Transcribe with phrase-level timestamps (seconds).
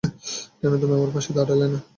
[0.59, 1.79] কেন তুমি আমার পাশে দাঁড়ালে না?